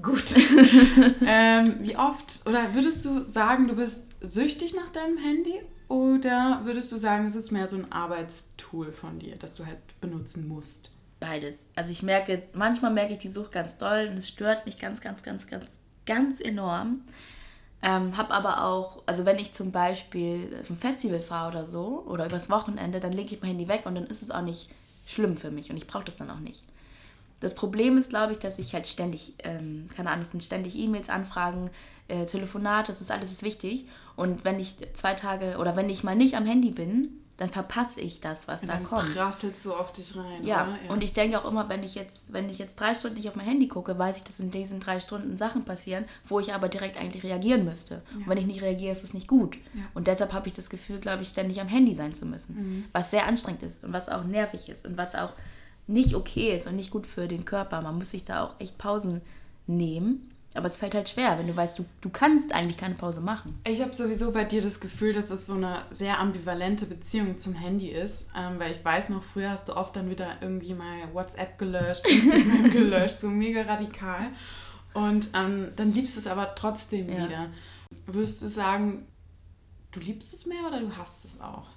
[0.00, 0.34] Gut.
[1.26, 5.60] ähm, wie oft, oder würdest du sagen, du bist süchtig nach deinem Handy?
[5.88, 9.78] Oder würdest du sagen, es ist mehr so ein Arbeitstool von dir, das du halt
[10.00, 10.92] benutzen musst?
[11.20, 11.68] Beides.
[11.76, 15.02] Also ich merke, manchmal merke ich die Sucht ganz doll und es stört mich ganz,
[15.02, 15.66] ganz, ganz, ganz,
[16.06, 17.02] ganz enorm.
[17.82, 22.04] Ähm, hab aber auch, also wenn ich zum Beispiel auf ein Festival fahre oder so
[22.06, 24.70] oder übers Wochenende, dann lege ich mein Handy weg und dann ist es auch nicht
[25.06, 26.64] schlimm für mich und ich brauche das dann auch nicht.
[27.40, 30.76] Das Problem ist, glaube ich, dass ich halt ständig, ähm, keine Ahnung, es sind ständig
[30.76, 31.70] E-Mails, Anfragen,
[32.08, 33.86] äh, Telefonate, das ist alles ist wichtig.
[34.14, 38.02] Und wenn ich zwei Tage oder wenn ich mal nicht am Handy bin, dann verpasse
[38.02, 39.14] ich das, was da kommt.
[39.14, 40.44] Prasselt so auf dich rein.
[40.44, 40.76] Ja.
[40.84, 40.92] ja.
[40.92, 43.34] und ich denke auch immer, wenn ich jetzt, wenn ich jetzt drei Stunden nicht auf
[43.34, 46.68] mein Handy gucke, weiß ich, dass in diesen drei Stunden Sachen passieren, wo ich aber
[46.68, 48.02] direkt eigentlich reagieren müsste.
[48.10, 48.18] Ja.
[48.18, 49.56] Und wenn ich nicht reagiere, ist es nicht gut.
[49.72, 49.84] Ja.
[49.94, 52.54] Und deshalb habe ich das Gefühl, glaube ich, ständig am Handy sein zu müssen.
[52.54, 52.84] Mhm.
[52.92, 55.32] Was sehr anstrengend ist und was auch nervig ist und was auch
[55.86, 57.80] nicht okay ist und nicht gut für den Körper.
[57.80, 59.22] Man muss sich da auch echt Pausen
[59.66, 60.29] nehmen.
[60.54, 63.60] Aber es fällt halt schwer, wenn du weißt, du, du kannst eigentlich keine Pause machen.
[63.64, 67.54] Ich habe sowieso bei dir das Gefühl, dass es so eine sehr ambivalente Beziehung zum
[67.54, 68.30] Handy ist.
[68.36, 72.04] Ähm, weil ich weiß noch, früher hast du oft dann wieder irgendwie mal WhatsApp gelöscht,
[72.10, 74.30] Instagram gelöscht, so mega radikal.
[74.92, 77.28] Und ähm, dann liebst du es aber trotzdem ja.
[77.28, 77.46] wieder.
[78.06, 79.06] Würdest du sagen,
[79.92, 81.68] du liebst es mehr oder du hast es auch?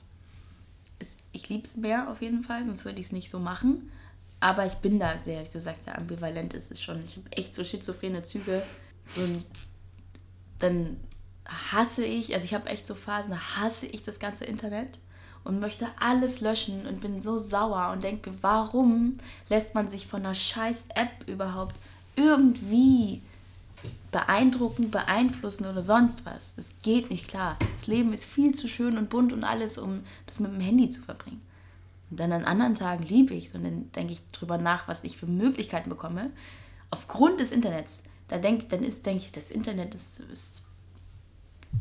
[1.32, 3.92] Ich liebe es mehr auf jeden Fall, sonst würde ich es nicht so machen.
[4.44, 7.02] Aber ich bin da sehr, wie du sagst, ja, ambivalent ist es schon.
[7.06, 8.62] Ich habe echt so schizophrene Züge.
[9.08, 9.46] So ein,
[10.60, 10.98] dann
[11.48, 15.00] hasse ich, also ich habe echt so Phasen, da hasse ich das ganze Internet
[15.46, 20.26] und möchte alles löschen und bin so sauer und denke, warum lässt man sich von
[20.26, 21.78] einer scheiß App überhaupt
[22.18, 23.22] irgendwie
[24.12, 26.54] beeindrucken, beeinflussen oder sonst was.
[26.56, 27.56] Das geht nicht klar.
[27.78, 30.90] Das Leben ist viel zu schön und bunt und alles, um das mit dem Handy
[30.90, 31.42] zu verbringen.
[32.14, 35.04] Und dann an anderen Tagen liebe ich es und dann denke ich drüber nach, was
[35.04, 36.30] ich für Möglichkeiten bekomme.
[36.92, 38.04] Aufgrund des Internets.
[38.28, 40.62] Da denk, dann ist, denke ich, das Internet ist, ist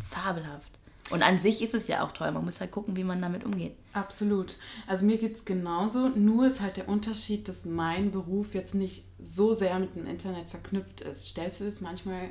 [0.08, 0.70] fabelhaft.
[1.10, 2.32] Und an sich ist es ja auch toll.
[2.32, 3.76] Man muss halt gucken, wie man damit umgeht.
[3.92, 4.56] Absolut.
[4.86, 6.08] Also mir geht es genauso.
[6.08, 10.48] Nur ist halt der Unterschied, dass mein Beruf jetzt nicht so sehr mit dem Internet
[10.48, 11.28] verknüpft ist.
[11.28, 12.30] Stellst du das manchmal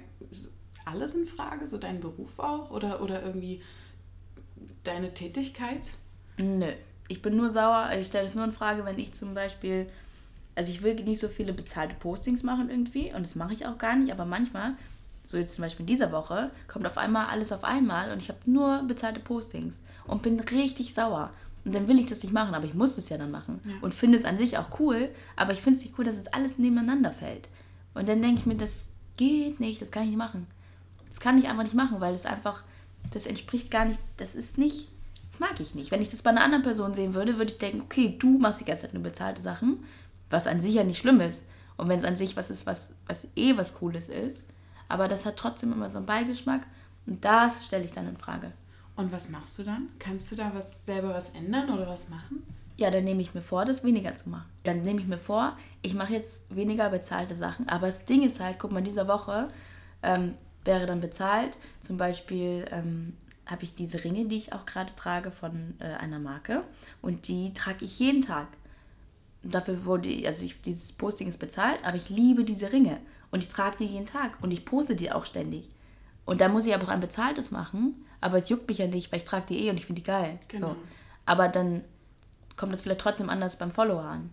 [0.86, 1.68] alles in Frage?
[1.68, 2.72] So deinen Beruf auch?
[2.72, 3.62] Oder, oder irgendwie
[4.84, 5.86] deine Tätigkeit?
[6.38, 6.74] Nö.
[7.12, 7.89] Ich bin nur sauer.
[8.00, 9.88] Ich stelle es nur in Frage, wenn ich zum Beispiel.
[10.56, 13.13] Also ich will nicht so viele bezahlte Postings machen irgendwie.
[13.13, 14.12] Und das mache ich auch gar nicht.
[14.12, 14.74] Aber manchmal
[15.24, 18.30] so jetzt zum Beispiel in dieser Woche, kommt auf einmal alles auf einmal und ich
[18.30, 21.32] habe nur bezahlte Postings und bin richtig sauer.
[21.63, 23.60] Und dann will ich das nicht machen, aber ich muss es ja dann machen.
[23.65, 23.74] Ja.
[23.82, 26.28] Und finde es an sich auch cool, aber ich finde es nicht cool, dass es
[26.28, 27.50] alles nebeneinander fällt.
[27.93, 28.86] Und dann denke ich mir, das
[29.17, 30.47] geht nicht, das kann ich nicht machen.
[31.08, 32.63] Das kann ich einfach nicht machen, weil das einfach,
[33.12, 34.88] das entspricht gar nicht, das ist nicht,
[35.32, 35.91] das mag ich nicht.
[35.91, 38.60] Wenn ich das bei einer anderen Person sehen würde, würde ich denken, okay, du machst
[38.60, 39.82] die ganze Zeit nur bezahlte Sachen,
[40.30, 41.44] was an sich ja nicht schlimm ist.
[41.78, 44.44] Und wenn es an sich was ist, was, was eh was Cooles ist,
[44.89, 46.67] aber das hat trotzdem immer so einen Beigeschmack
[47.06, 48.52] und das stelle ich dann in Frage.
[48.98, 49.88] Und was machst du dann?
[50.00, 52.44] Kannst du da was selber was ändern oder was machen?
[52.76, 54.50] Ja, dann nehme ich mir vor, das weniger zu machen.
[54.63, 57.70] Dann nehme ich mir vor, ich mache jetzt weniger bezahlte Sachen.
[57.70, 59.50] Aber das Ding ist halt, guck mal, diese Woche
[60.04, 61.58] ähm, wäre dann bezahlt.
[61.80, 63.15] Zum Beispiel ähm,
[63.52, 66.64] habe ich diese Ringe, die ich auch gerade trage von äh, einer Marke.
[67.02, 68.48] Und die trage ich jeden Tag.
[69.44, 72.98] Dafür wurde, also ich, dieses Posting ist bezahlt, aber ich liebe diese Ringe.
[73.32, 75.68] Und ich trage die jeden Tag und ich poste die auch ständig.
[76.26, 79.12] Und da muss ich aber auch ein bezahltes machen, aber es juckt mich ja nicht,
[79.12, 80.38] weil ich trage die eh und ich finde die geil.
[80.48, 80.70] Genau.
[80.70, 80.76] So.
[81.26, 81.84] Aber dann
[82.56, 84.30] kommt das vielleicht trotzdem anders beim Follower an.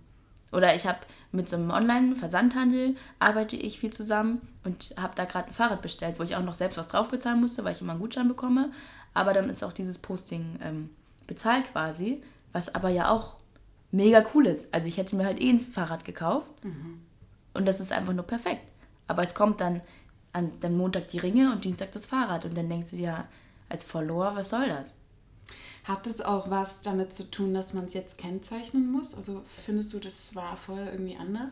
[0.52, 0.98] Oder ich habe
[1.31, 6.18] mit so einem Online-Versandhandel arbeite ich viel zusammen und habe da gerade ein Fahrrad bestellt,
[6.18, 8.70] wo ich auch noch selbst was drauf bezahlen musste, weil ich immer einen Gutschein bekomme.
[9.18, 10.90] Aber dann ist auch dieses Posting ähm,
[11.26, 13.37] bezahlt quasi, was aber ja auch
[13.90, 14.72] mega cool ist.
[14.72, 17.00] Also ich hätte mir halt eh ein Fahrrad gekauft mhm.
[17.54, 18.70] und das ist einfach nur perfekt.
[19.09, 19.81] Aber es kommt dann
[20.33, 22.44] an dem Montag die Ringe und Dienstag das Fahrrad.
[22.44, 23.26] Und dann denkst du dir
[23.68, 24.94] als Follower, was soll das?
[25.85, 29.16] Hat es auch was damit zu tun, dass man es jetzt kennzeichnen muss?
[29.16, 31.50] Also findest du, das war vorher irgendwie anders?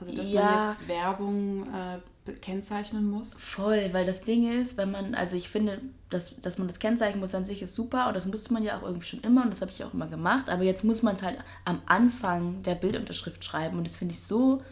[0.00, 1.98] Also dass ja, man jetzt Werbung äh,
[2.34, 3.34] kennzeichnen muss?
[3.34, 7.20] Voll, weil das Ding ist, wenn man, also ich finde, dass, dass man das kennzeichnen
[7.20, 9.50] muss an sich ist super und das musste man ja auch irgendwie schon immer und
[9.50, 12.74] das habe ich auch immer gemacht, aber jetzt muss man es halt am Anfang der
[12.74, 14.62] Bildunterschrift schreiben und das finde ich so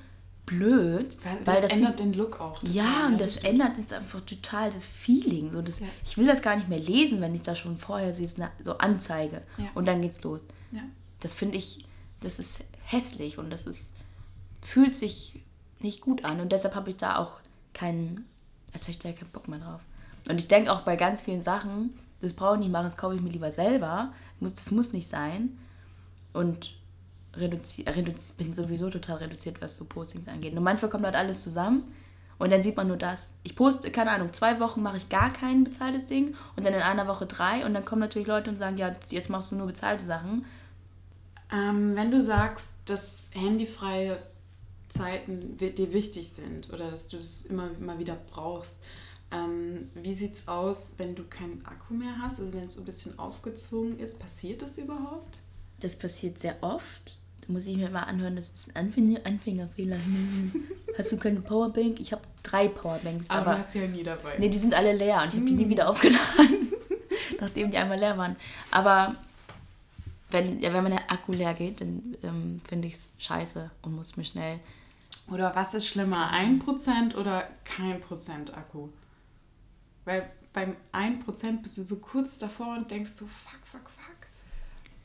[0.46, 1.18] blöd.
[1.22, 2.60] Weil, weil das, das ändert den Look auch.
[2.60, 5.52] Total, ja, und das, das ändert jetzt einfach total das Feeling.
[5.52, 5.86] So das, ja.
[6.04, 8.28] Ich will das gar nicht mehr lesen, wenn ich da schon vorher sehe,
[8.62, 9.42] so Anzeige.
[9.58, 9.66] Ja.
[9.74, 10.40] Und dann geht's los.
[10.70, 10.82] Ja.
[11.20, 11.78] Das finde ich,
[12.20, 13.92] das ist hässlich und das ist,
[14.62, 15.40] fühlt sich
[15.80, 16.40] nicht gut an.
[16.40, 17.40] Und deshalb habe ich da auch
[17.76, 18.26] keinen,
[18.72, 19.80] also ich da keinen Bock mehr drauf.
[20.28, 23.14] Und ich denke auch bei ganz vielen Sachen, das brauche ich nicht machen, das kaufe
[23.14, 24.12] ich mir lieber selber.
[24.40, 25.58] das muss nicht sein.
[26.32, 26.76] Und
[27.34, 30.56] reduziert, reduzi bin sowieso total reduziert, was so Postings angeht.
[30.56, 31.84] Und manchmal kommt halt alles zusammen
[32.38, 33.32] und dann sieht man nur das.
[33.42, 36.82] Ich poste, keine Ahnung, zwei Wochen mache ich gar kein bezahltes Ding und dann in
[36.82, 39.66] einer Woche drei und dann kommen natürlich Leute und sagen, ja, jetzt machst du nur
[39.66, 40.44] bezahlte Sachen.
[41.52, 44.18] Ähm, wenn du sagst, dass handyfreie
[44.88, 48.78] Zeiten dir wichtig sind oder dass du es immer mal wieder brauchst,
[49.32, 52.38] ähm, wie sieht es aus, wenn du keinen Akku mehr hast?
[52.38, 55.40] Also wenn es so ein bisschen aufgezogen ist, passiert das überhaupt?
[55.80, 57.16] Das passiert sehr oft
[57.48, 59.96] muss ich mir mal anhören, das ist ein Anfänger Anfängerfehler.
[60.98, 62.00] hast du keine Powerbank?
[62.00, 63.30] Ich habe drei Powerbanks.
[63.30, 64.36] Aber, aber hast ja nie dabei.
[64.38, 65.70] Nee, die sind alle leer und ich habe die nie mm.
[65.70, 66.72] wieder aufgeladen,
[67.40, 68.36] nachdem die einmal leer waren.
[68.70, 69.14] Aber
[70.30, 74.16] wenn, ja, wenn mein Akku leer geht, dann ähm, finde ich es scheiße und muss
[74.16, 74.60] mir schnell.
[75.28, 78.88] Oder was ist schlimmer, 1% oder kein Prozent Akku?
[80.04, 84.06] Weil beim 1% bist du so kurz davor und denkst so, fuck, fuck, fuck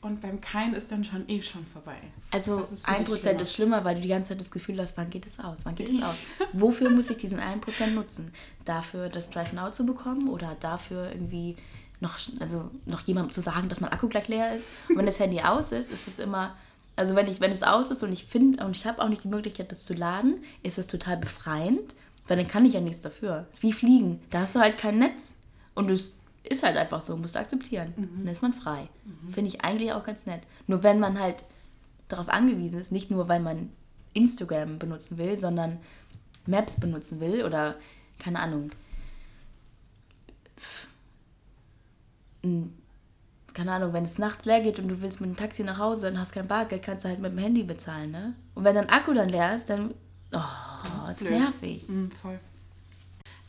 [0.02, 1.96] und beim Kein ist dann schon eh schon vorbei.
[2.32, 5.26] Also ein Prozent ist schlimmer, weil du die ganze Zeit das Gefühl hast, wann geht
[5.26, 5.60] es aus?
[5.64, 6.16] Wann geht es aus?
[6.52, 8.32] Wofür muss ich diesen einen Prozent nutzen?
[8.64, 11.56] Dafür das Drive Now zu bekommen oder dafür irgendwie
[12.02, 14.66] noch, also noch jemandem zu sagen, dass mein Akku gleich leer ist?
[14.90, 16.54] Und wenn das Handy aus ist, ist es immer,
[16.96, 19.24] also wenn, ich, wenn es aus ist und ich finde, und ich habe auch nicht
[19.24, 21.94] die Möglichkeit, das zu laden, ist es total befreiend,
[22.26, 23.46] weil dann kann ich ja nichts dafür.
[23.52, 24.20] Es ist wie Fliegen.
[24.30, 25.32] Da hast du halt kein Netz
[25.74, 27.94] und du ist halt einfach so, musst du akzeptieren.
[27.96, 28.24] Mhm.
[28.24, 28.88] Dann ist man frei.
[29.04, 29.28] Mhm.
[29.30, 30.42] Finde ich eigentlich auch ganz nett.
[30.66, 31.44] Nur wenn man halt
[32.08, 33.70] darauf angewiesen ist, nicht nur weil man
[34.12, 35.78] Instagram benutzen will, sondern
[36.46, 37.76] Maps benutzen will oder
[38.18, 38.72] keine Ahnung,
[42.42, 46.08] keine Ahnung, wenn es nachts leer geht und du willst mit dem Taxi nach Hause
[46.08, 48.34] und hast kein Bargeld, kannst du halt mit dem Handy bezahlen, ne?
[48.54, 49.94] Und wenn dein Akku dann leer ist, dann,
[50.32, 50.40] oh,
[50.94, 51.88] das ist, ist nervig.
[51.88, 52.40] Mm, voll.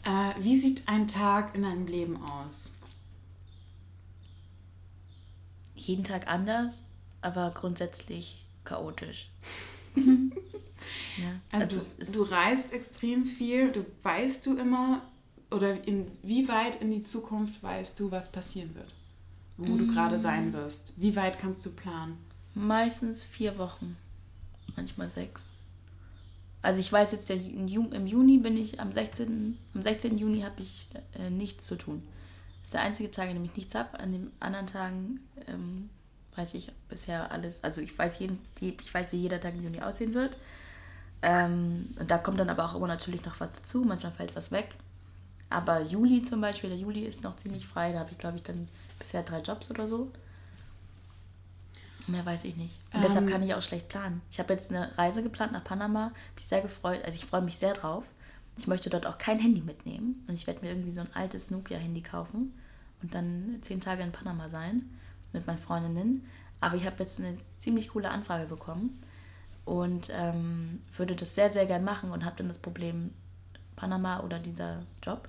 [0.04, 2.72] Äh, wie sieht ein Tag in deinem Leben aus?
[5.76, 6.84] Jeden Tag anders,
[7.22, 9.30] aber grundsätzlich chaotisch.
[9.96, 15.02] ja, also, also du, du reist extrem viel, du weißt du immer,
[15.54, 18.94] oder inwieweit in die Zukunft weißt du, was passieren wird?
[19.58, 19.78] Wo mm.
[19.78, 20.94] du gerade sein wirst?
[20.98, 22.18] Wie weit kannst du planen?
[22.56, 23.96] Meistens vier Wochen,
[24.76, 25.48] manchmal sechs.
[26.62, 29.58] Also ich weiß jetzt, im Juni bin ich, am 16.
[29.76, 30.18] Am 16.
[30.18, 30.88] Juni habe ich
[31.20, 32.02] äh, nichts zu tun.
[32.62, 34.00] Das ist der einzige Tag, an dem ich nichts habe.
[34.00, 35.90] An den anderen Tagen ähm,
[36.36, 37.64] weiß ich bisher alles.
[37.66, 40.38] Also ich weiß, jeden, ich weiß, wie jeder Tag im Juni aussehen wird.
[41.22, 43.84] Ähm, und da kommt dann aber auch immer natürlich noch was dazu.
[43.84, 44.76] Manchmal fällt was weg.
[45.50, 47.94] Aber Juli zum Beispiel, der Juli ist noch ziemlich frei.
[47.94, 50.12] Da habe ich, glaube ich, dann bisher drei Jobs oder so.
[52.08, 52.80] Mehr weiß ich nicht.
[52.92, 54.22] Und ähm, deshalb kann ich auch schlecht planen.
[54.32, 56.12] Ich habe jetzt eine Reise geplant nach Panama.
[56.36, 57.02] Mich sehr gefreut.
[57.06, 58.04] Also ich freue mich sehr drauf.
[58.58, 60.24] Ich möchte dort auch kein Handy mitnehmen.
[60.28, 62.54] Und ich werde mir irgendwie so ein altes Nokia-Handy kaufen
[63.02, 64.90] und dann zehn Tage in Panama sein
[65.34, 66.26] mit meinen Freundinnen.
[66.62, 69.02] Aber ich habe jetzt eine ziemlich coole Anfrage bekommen
[69.66, 73.12] und ähm, würde das sehr, sehr gern machen und habe dann das Problem
[73.76, 75.28] Panama oder dieser Job.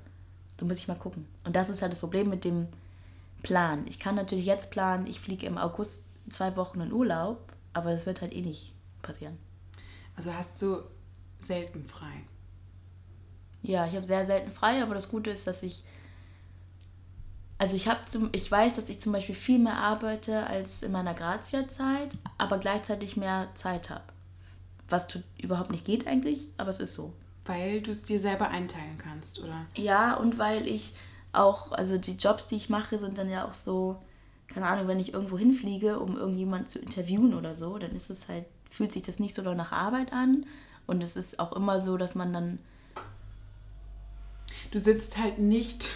[0.56, 1.26] Da muss ich mal gucken.
[1.44, 2.68] Und das ist halt das Problem mit dem
[3.42, 3.84] Plan.
[3.86, 8.06] Ich kann natürlich jetzt planen, ich fliege im August zwei Wochen in Urlaub, aber das
[8.06, 9.36] wird halt eh nicht passieren.
[10.16, 10.82] Also hast du
[11.40, 12.22] selten frei?
[13.62, 15.84] Ja, ich habe sehr selten frei, aber das Gute ist, dass ich
[17.58, 18.00] also ich habe
[18.32, 23.16] ich weiß, dass ich zum Beispiel viel mehr arbeite als in meiner Grazia-Zeit, aber gleichzeitig
[23.16, 24.04] mehr Zeit habe.
[24.88, 27.14] Was überhaupt nicht geht eigentlich, aber es ist so.
[27.44, 29.66] Weil du es dir selber einteilen kannst, oder?
[29.74, 30.94] Ja, und weil ich
[31.32, 34.00] auch, also die Jobs, die ich mache, sind dann ja auch so,
[34.48, 38.28] keine Ahnung, wenn ich irgendwo hinfliege, um irgendjemanden zu interviewen oder so, dann ist es
[38.28, 40.46] halt, fühlt sich das nicht so doll nach Arbeit an.
[40.86, 42.58] Und es ist auch immer so, dass man dann.
[44.70, 45.90] Du sitzt halt nicht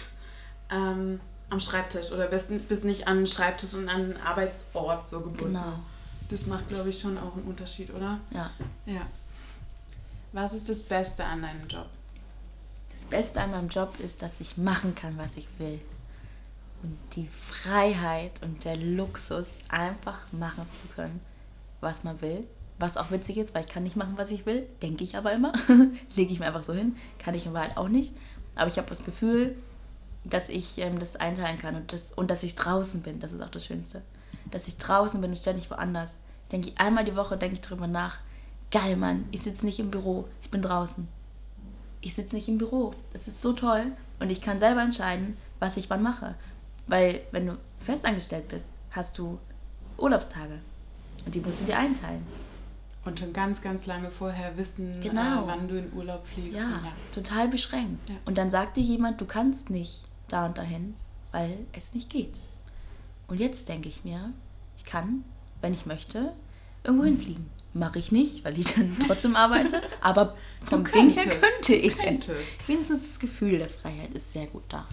[0.71, 5.53] ähm, am Schreibtisch oder bist, bist nicht an Schreibtisch und an einen Arbeitsort so gebunden.
[5.53, 5.79] Genau.
[6.29, 8.19] Das macht, glaube ich, schon auch einen Unterschied, oder?
[8.31, 8.51] Ja.
[8.85, 9.01] Ja.
[10.31, 11.87] Was ist das Beste an deinem Job?
[12.91, 15.79] Das Beste an meinem Job ist, dass ich machen kann, was ich will.
[16.83, 21.19] Und die Freiheit und der Luxus, einfach machen zu können,
[21.81, 22.45] was man will.
[22.77, 25.33] Was auch witzig ist, weil ich kann nicht machen, was ich will, denke ich aber
[25.33, 25.51] immer.
[26.15, 28.15] Lege ich mir einfach so hin, kann ich in Wahrheit auch nicht.
[28.55, 29.57] Aber ich habe das Gefühl,
[30.23, 33.19] dass ich ähm, das einteilen kann und, das, und dass ich draußen bin.
[33.19, 34.03] Das ist auch das Schönste.
[34.51, 36.17] Dass ich draußen bin und ständig woanders.
[36.43, 38.19] Ich denke, einmal die Woche denke ich drüber nach.
[38.71, 41.07] Geil, Mann, ich sitze nicht im Büro, ich bin draußen.
[42.01, 42.93] Ich sitze nicht im Büro.
[43.13, 43.91] Das ist so toll.
[44.19, 46.35] Und ich kann selber entscheiden, was ich wann mache.
[46.87, 49.39] Weil, wenn du festangestellt bist, hast du
[49.97, 50.59] Urlaubstage.
[51.25, 52.25] Und die musst du dir einteilen.
[53.05, 55.43] Und schon ganz, ganz lange vorher wissen, genau.
[55.43, 56.57] äh, wann du in Urlaub fliegst.
[56.59, 56.93] Ja, ja.
[57.13, 58.09] total beschränkt.
[58.09, 58.15] Ja.
[58.25, 60.95] Und dann sagt dir jemand, du kannst nicht da und dahin,
[61.31, 62.33] weil es nicht geht.
[63.27, 64.31] Und jetzt denke ich mir,
[64.77, 65.23] ich kann,
[65.61, 66.33] wenn ich möchte,
[66.83, 67.49] irgendwo hinfliegen.
[67.73, 71.97] Mache ich nicht, weil ich dann trotzdem arbeite, aber vom Ding her könnte ich.
[72.67, 74.87] Wenigstens das Gefühl der Freiheit ist sehr gut da.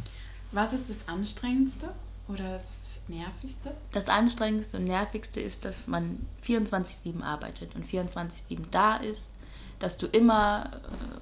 [0.53, 1.89] Was ist das Anstrengendste
[2.29, 3.75] oder das Nervigste?
[3.93, 8.31] Das Anstrengendste und Nervigste ist, dass man 24-7 arbeitet und 24-7
[8.71, 9.31] da ist,
[9.79, 11.21] dass du immer äh,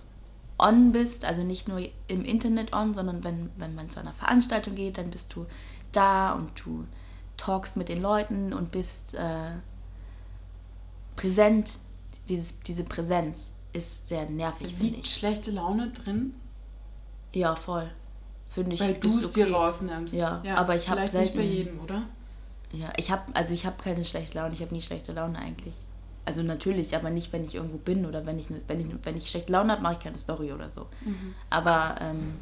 [0.59, 4.75] on bist, also nicht nur im Internet on, sondern wenn, wenn man zu einer Veranstaltung
[4.75, 5.47] geht, dann bist du
[5.93, 6.87] da und du
[7.37, 9.51] talkst mit den Leuten und bist äh,
[11.17, 11.79] präsent.
[12.29, 15.15] Dieses, diese Präsenz ist sehr nervig, ich.
[15.15, 16.35] schlechte Laune drin?
[17.33, 17.91] Ja, voll.
[18.51, 18.81] Finde ich.
[18.81, 19.45] Weil du es okay.
[19.45, 20.15] dir rausnimmst.
[20.15, 21.19] Ja, ja aber ich habe selten...
[21.19, 22.03] nicht bei jedem, oder?
[22.73, 24.55] Ja, ich habe also ich habe keine schlechte Laune.
[24.55, 25.75] Ich habe nie schlechte Laune eigentlich.
[26.25, 29.29] Also natürlich, aber nicht, wenn ich irgendwo bin oder wenn ich, wenn ich, wenn ich
[29.29, 30.87] schlechte Laune habe, mache ich keine Story oder so.
[31.05, 31.35] Mhm.
[31.51, 32.37] Aber ähm,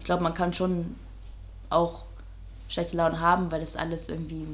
[0.00, 0.96] ich glaube, man kann schon
[1.68, 2.04] auch
[2.68, 4.46] schlechte Laune haben, weil das alles irgendwie,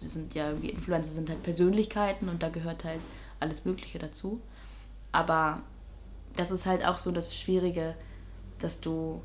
[0.00, 3.00] sind ja irgendwie Influencer sind halt Persönlichkeiten und da gehört halt
[3.40, 4.40] alles Mögliche dazu.
[5.12, 5.62] Aber
[6.36, 7.94] das ist halt auch so das Schwierige,
[8.60, 9.20] dass du,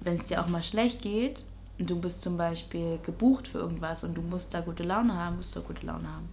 [0.00, 1.44] wenn es dir auch mal schlecht geht
[1.78, 5.36] und du bist zum Beispiel gebucht für irgendwas und du musst da gute Laune haben,
[5.36, 6.28] musst du gute Laune haben.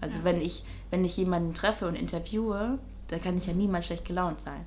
[0.00, 0.24] Also ja.
[0.24, 4.40] wenn ich, wenn ich jemanden treffe und interviewe, dann kann ich ja niemals schlecht gelaunt
[4.40, 4.64] sein.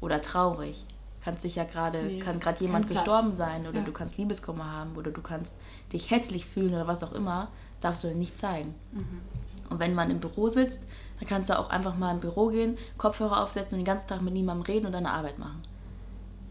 [0.00, 0.84] Oder traurig.
[1.22, 3.84] Kannst dich ja gerade, nee, kann gerade jemand gestorben sein oder ja.
[3.84, 5.54] du kannst Liebeskummer haben oder du kannst
[5.92, 7.48] dich hässlich fühlen oder was auch immer,
[7.80, 8.74] darfst du nicht zeigen.
[8.92, 9.20] Mhm.
[9.68, 10.82] Und wenn man im Büro sitzt,
[11.18, 14.22] dann kannst du auch einfach mal im Büro gehen, Kopfhörer aufsetzen und den ganzen Tag
[14.22, 15.60] mit niemandem reden und deine Arbeit machen.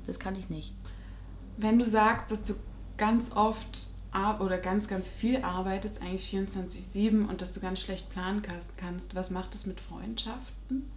[0.05, 0.73] Das kann ich nicht.
[1.57, 2.53] Wenn du sagst, dass du
[2.97, 3.89] ganz oft
[4.39, 8.41] oder ganz, ganz viel arbeitest, eigentlich 24-7 und dass du ganz schlecht planen
[8.77, 9.15] kannst.
[9.15, 10.89] Was macht es mit Freundschaften?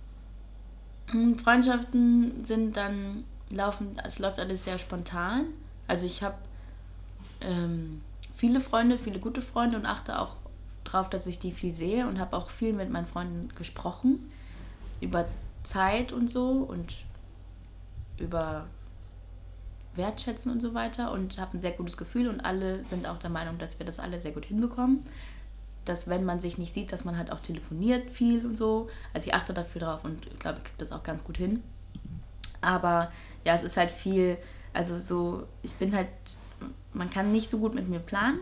[1.11, 5.47] Hm, Freundschaften sind dann, laufen, es läuft alles sehr spontan.
[5.87, 6.37] Also ich habe
[7.41, 8.03] ähm,
[8.35, 10.37] viele Freunde, viele gute Freunde und achte auch
[10.85, 14.31] darauf, dass ich die viel sehe und habe auch viel mit meinen Freunden gesprochen
[15.01, 15.27] über
[15.65, 16.95] Zeit und so und
[18.19, 18.67] über
[19.95, 23.31] Wertschätzen und so weiter und habe ein sehr gutes Gefühl und alle sind auch der
[23.31, 25.05] Meinung, dass wir das alle sehr gut hinbekommen.
[25.85, 28.89] Dass wenn man sich nicht sieht, dass man halt auch telefoniert viel und so.
[29.13, 31.63] Also ich achte dafür drauf und glaube, ich kriege das auch ganz gut hin.
[32.63, 33.13] Aber
[33.45, 34.39] ja, es ist halt viel,
[34.73, 36.09] also so, ich bin halt,
[36.93, 38.41] man kann nicht so gut mit mir planen.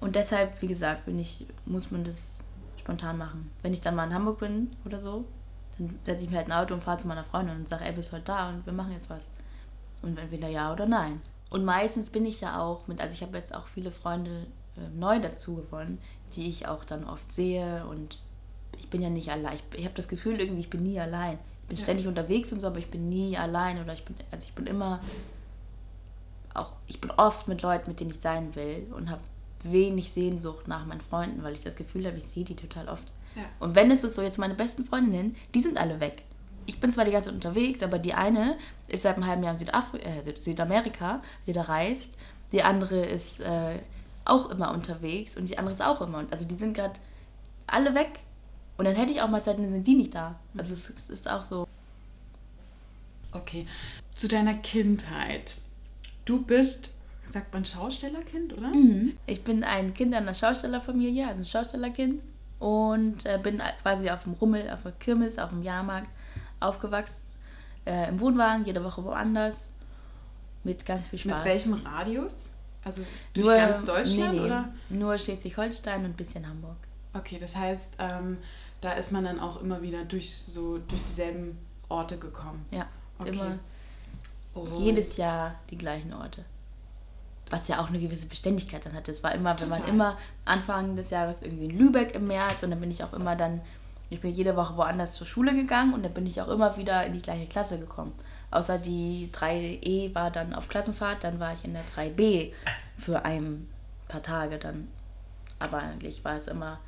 [0.00, 2.44] Und deshalb, wie gesagt, bin ich, muss man das
[2.78, 3.50] spontan machen.
[3.62, 5.24] Wenn ich dann mal in Hamburg bin oder so,
[5.78, 7.92] dann setze ich mir halt ein Auto und fahre zu meiner Freundin und sage, ey,
[7.92, 9.28] bist heute da und wir machen jetzt was.
[10.02, 11.20] Und entweder ja oder nein.
[11.50, 14.88] Und meistens bin ich ja auch mit, also ich habe jetzt auch viele Freunde äh,
[14.94, 15.98] neu dazu gewonnen,
[16.34, 18.18] die ich auch dann oft sehe und
[18.78, 19.54] ich bin ja nicht allein.
[19.54, 21.38] Ich, ich habe das Gefühl irgendwie, ich bin nie allein.
[21.64, 21.82] Ich bin ja.
[21.82, 24.66] ständig unterwegs und so, aber ich bin nie allein oder ich bin, also ich bin
[24.66, 25.00] immer
[26.54, 29.22] auch, ich bin oft mit Leuten, mit denen ich sein will und habe
[29.64, 33.04] wenig Sehnsucht nach meinen Freunden, weil ich das Gefühl habe, ich sehe die total oft.
[33.34, 33.42] Ja.
[33.58, 36.22] Und wenn es ist so, jetzt meine besten Freundinnen, die sind alle weg
[36.66, 38.56] ich bin zwar die ganze Zeit unterwegs, aber die eine
[38.88, 42.16] ist seit einem halben Jahr in Südafri äh, Südamerika, die da reist.
[42.52, 43.78] Die andere ist äh,
[44.24, 46.24] auch immer unterwegs und die andere ist auch immer.
[46.30, 46.94] Also die sind gerade
[47.66, 48.20] alle weg.
[48.76, 50.34] Und dann hätte ich auch mal Zeit, dann sind die nicht da.
[50.56, 51.66] Also es, es ist auch so.
[53.32, 53.66] Okay.
[54.16, 55.56] Zu deiner Kindheit.
[56.24, 56.94] Du bist,
[57.26, 58.68] sagt man Schaustellerkind, oder?
[58.68, 59.16] Mhm.
[59.26, 62.22] Ich bin ein Kind einer Schaustellerfamilie, also ein Schaustellerkind.
[62.58, 66.08] Und äh, bin quasi auf dem Rummel, auf der Kirmes, auf dem Jahrmarkt
[66.60, 67.20] aufgewachsen.
[67.84, 69.70] Äh, Im Wohnwagen, jede Woche woanders.
[70.62, 71.36] Mit ganz viel Spaß.
[71.36, 72.50] Mit welchem Radius?
[72.82, 73.02] Also
[73.34, 74.68] durch nur, ganz Deutschland nee, nee, oder?
[74.88, 76.76] Nur Schleswig-Holstein und ein bisschen Hamburg.
[77.14, 78.38] Okay, das heißt, ähm,
[78.80, 82.66] da ist man dann auch immer wieder durch so durch dieselben Orte gekommen.
[82.70, 82.86] Ja,
[83.18, 83.30] okay.
[83.30, 83.58] immer
[84.54, 84.66] oh.
[84.78, 86.44] jedes Jahr die gleichen Orte.
[87.50, 89.10] Was ja auch eine gewisse Beständigkeit dann hatte.
[89.10, 89.72] Es war immer, Total.
[89.72, 93.04] wenn man immer Anfang des Jahres irgendwie in Lübeck im März und dann bin ich
[93.04, 93.60] auch immer dann
[94.10, 97.04] ich bin jede Woche woanders zur Schule gegangen und dann bin ich auch immer wieder
[97.04, 98.12] in die gleiche Klasse gekommen.
[98.50, 102.52] Außer die 3E war dann auf Klassenfahrt, dann war ich in der 3B
[102.96, 103.68] für ein
[104.06, 104.88] paar Tage dann.
[105.58, 106.78] Aber eigentlich war es immer,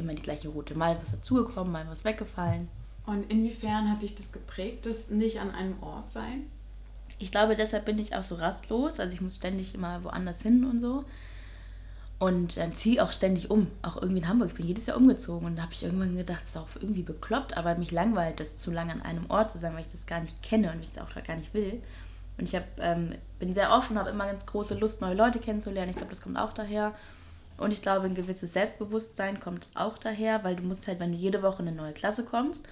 [0.00, 0.74] immer die gleiche Route.
[0.74, 2.68] Mal was dazugekommen, mal was weggefallen.
[3.06, 6.46] Und inwiefern hat dich das geprägt, das nicht an einem Ort sein?
[7.18, 9.00] Ich glaube, deshalb bin ich auch so rastlos.
[9.00, 11.04] Also ich muss ständig immer woanders hin und so
[12.20, 14.50] und ähm, ziehe auch ständig um, auch irgendwie in Hamburg.
[14.50, 17.02] Ich bin jedes Jahr umgezogen und da habe ich irgendwann gedacht, das ist auch irgendwie
[17.02, 20.04] bekloppt, aber mich langweilt das zu lange an einem Ort zu sein, weil ich das
[20.04, 21.82] gar nicht kenne und ich das auch gar nicht will.
[22.36, 25.90] Und ich hab, ähm, bin sehr offen, habe immer ganz große Lust, neue Leute kennenzulernen.
[25.90, 26.94] Ich glaube, das kommt auch daher.
[27.60, 31.18] Und ich glaube, ein gewisses Selbstbewusstsein kommt auch daher, weil du musst halt, wenn du
[31.18, 32.66] jede Woche in eine neue Klasse kommst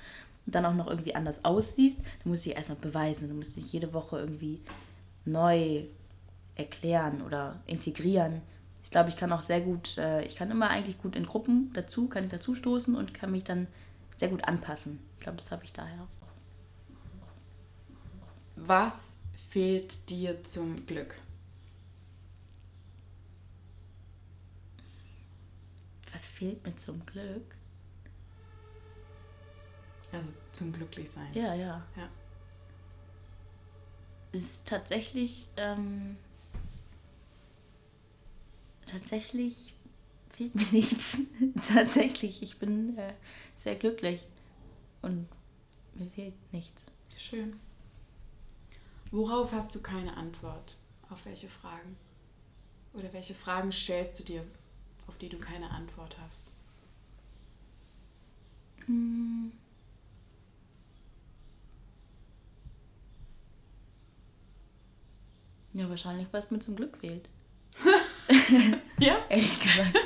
[0.46, 3.29] und dann auch noch irgendwie anders aussiehst, dann musst du dich erstmal beweisen.
[3.29, 4.61] Du musst dich jede Woche irgendwie
[5.24, 5.85] neu
[6.57, 8.42] erklären oder integrieren
[8.88, 11.70] ich glaube, ich kann auch sehr gut, äh, ich kann immer eigentlich gut in Gruppen
[11.74, 13.66] dazu, kann ich dazu stoßen und kann mich dann
[14.16, 14.98] sehr gut anpassen.
[15.18, 16.09] Ich glaube, das habe ich daher.
[18.57, 19.16] Was
[19.51, 21.16] fehlt dir zum Glück?
[26.18, 27.54] Was fehlt mir zum Glück?
[30.11, 31.33] Also zum Glücklichsein.
[31.33, 31.87] Ja, ja.
[31.96, 32.09] ja.
[34.33, 35.46] Es ist tatsächlich.
[35.57, 36.16] Ähm,
[38.85, 39.74] tatsächlich
[40.35, 41.18] fehlt mir nichts.
[41.68, 43.14] tatsächlich, ich bin äh,
[43.54, 44.26] sehr glücklich
[45.02, 45.28] und
[45.94, 46.87] mir fehlt nichts.
[47.16, 47.61] Schön.
[49.12, 50.78] Worauf hast du keine Antwort?
[51.11, 51.96] Auf welche Fragen?
[52.92, 54.44] Oder welche Fragen stellst du dir,
[55.09, 56.51] auf die du keine Antwort hast?
[58.87, 59.53] Hm.
[65.75, 67.29] Ja, wahrscheinlich, was mir zum Glück fehlt.
[68.98, 69.19] ja?
[69.29, 69.96] Ehrlich gesagt.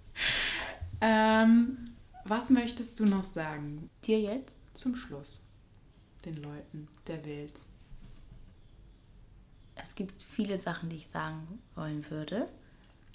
[1.00, 3.90] ähm, was möchtest du noch sagen?
[4.04, 4.58] Dir jetzt?
[4.74, 5.42] Zum Schluss.
[6.24, 7.60] Den Leuten, der Welt.
[9.74, 12.48] Es gibt viele Sachen, die ich sagen wollen würde,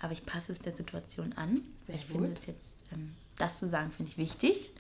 [0.01, 1.61] aber ich passe es der Situation an.
[1.85, 2.17] Sehr ich gut.
[2.17, 4.71] finde es jetzt, ähm, das zu sagen, finde ich wichtig.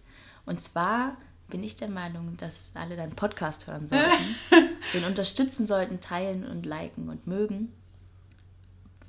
[0.45, 1.15] Und zwar
[1.49, 4.35] bin ich der Meinung, dass alle deinen Podcast hören sollten,
[4.93, 7.71] den unterstützen sollten, teilen und liken und mögen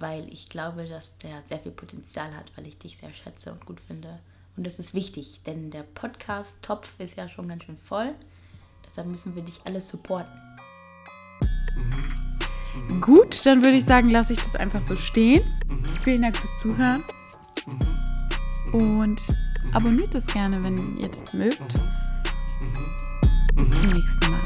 [0.02, 3.64] weil ich glaube, dass der sehr viel Potenzial hat, weil ich dich sehr schätze und
[3.64, 4.18] gut finde.
[4.56, 8.12] Und das ist wichtig, denn der Podcast-Topf ist ja schon ganz schön voll.
[8.84, 10.34] Deshalb müssen wir dich alle supporten.
[11.76, 12.11] Mhm.
[12.74, 13.00] Mhm.
[13.00, 15.42] Gut, dann würde ich sagen, lasse ich das einfach so stehen.
[16.02, 17.04] Vielen Dank fürs Zuhören.
[18.72, 19.20] Und
[19.72, 21.74] abonniert es gerne, wenn ihr das mögt.
[23.54, 24.40] Bis zum nächsten Mal.